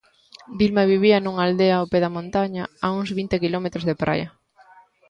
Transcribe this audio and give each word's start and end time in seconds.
Dilma 0.59 0.89
vivía 0.93 1.17
nunha 1.19 1.43
aldea 1.47 1.75
ao 1.77 1.89
pé 1.91 1.97
da 2.05 2.15
montaña, 2.17 2.63
a 2.85 2.87
uns 2.97 3.09
vinte 3.19 3.41
quilómetros 3.43 3.87
de 3.89 3.95
Praia. 4.03 4.29